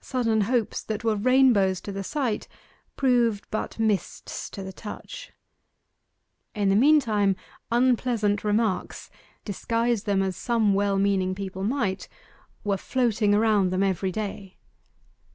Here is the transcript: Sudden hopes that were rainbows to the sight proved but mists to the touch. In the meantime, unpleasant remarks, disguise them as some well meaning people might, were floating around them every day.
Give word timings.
Sudden 0.00 0.40
hopes 0.40 0.82
that 0.82 1.04
were 1.04 1.14
rainbows 1.14 1.78
to 1.82 1.92
the 1.92 2.02
sight 2.02 2.48
proved 2.96 3.46
but 3.50 3.78
mists 3.78 4.48
to 4.48 4.62
the 4.62 4.72
touch. 4.72 5.30
In 6.54 6.70
the 6.70 6.74
meantime, 6.74 7.36
unpleasant 7.70 8.44
remarks, 8.44 9.10
disguise 9.44 10.04
them 10.04 10.22
as 10.22 10.36
some 10.38 10.72
well 10.72 10.96
meaning 10.98 11.34
people 11.34 11.64
might, 11.64 12.08
were 12.64 12.78
floating 12.78 13.34
around 13.34 13.68
them 13.68 13.82
every 13.82 14.10
day. 14.10 14.56